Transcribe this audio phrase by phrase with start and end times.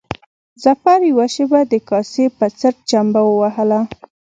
[0.63, 3.79] ظفر يوه شېبه د کاسې په څټ چمبه ووهله.